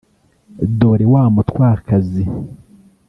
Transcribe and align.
dore 0.79 1.05
wa 1.13 1.23
mutwakazi 1.33 2.23